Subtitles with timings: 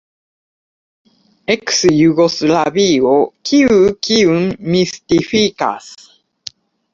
[1.55, 3.11] Eks-Jugoslavio:
[3.51, 3.77] kiu
[4.09, 5.93] kiun mistifikas?